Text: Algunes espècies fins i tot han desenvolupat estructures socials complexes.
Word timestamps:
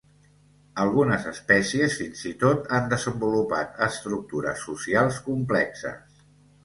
Algunes 0.83 1.27
espècies 1.31 1.97
fins 1.99 2.23
i 2.31 2.33
tot 2.45 2.65
han 2.77 2.89
desenvolupat 2.95 3.77
estructures 3.89 4.65
socials 4.71 5.21
complexes. 5.31 6.23